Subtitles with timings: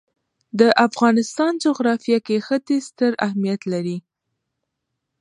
[0.59, 3.97] د افغانستان جغرافیه کې ښتې ستر اهمیت لري.